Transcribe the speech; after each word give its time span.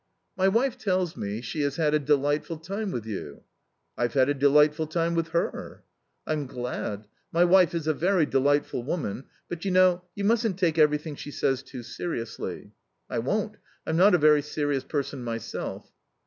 "My 0.35 0.47
wife 0.47 0.79
tells 0.79 1.15
me 1.15 1.41
she 1.41 1.61
has 1.61 1.75
had 1.75 1.93
a 1.93 1.99
delightful 1.99 2.57
time 2.57 2.91
with 2.91 3.05
you." 3.05 3.43
"I've 3.95 4.15
had 4.15 4.29
a 4.29 4.33
delightful 4.33 4.87
time 4.87 5.13
with 5.13 5.27
her." 5.27 5.83
"I'm 6.25 6.47
glad. 6.47 7.05
My 7.31 7.43
wife 7.43 7.75
is 7.75 7.85
a 7.85 7.93
very 7.93 8.25
delightful 8.25 8.81
woman; 8.81 9.25
but, 9.47 9.63
you 9.63 9.69
know, 9.69 10.03
you 10.15 10.23
mustn't 10.23 10.57
take 10.57 10.79
everything 10.79 11.13
she 11.13 11.29
says 11.29 11.61
too 11.61 11.83
seriously." 11.83 12.71
"I 13.11 13.19
won't. 13.19 13.57
I'm 13.85 13.95
not 13.95 14.15
a 14.15 14.17
very 14.17 14.41
serious 14.41 14.83
person 14.83 15.23
myself." 15.23 15.91